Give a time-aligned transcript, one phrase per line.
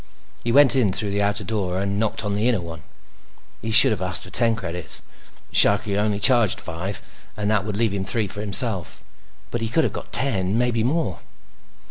[0.43, 2.81] He went in through the outer door and knocked on the inner one.
[3.61, 5.03] He should have asked for ten credits.
[5.53, 7.03] Sharkie only charged five,
[7.37, 9.03] and that would leave him three for himself.
[9.51, 11.19] But he could have got ten—maybe more.